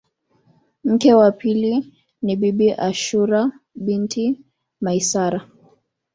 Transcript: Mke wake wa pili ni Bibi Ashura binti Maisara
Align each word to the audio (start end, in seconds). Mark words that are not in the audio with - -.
Mke 0.83 1.13
wake 1.13 1.13
wa 1.13 1.31
pili 1.31 1.93
ni 2.21 2.35
Bibi 2.35 2.71
Ashura 2.71 3.51
binti 3.75 4.39
Maisara 4.81 5.49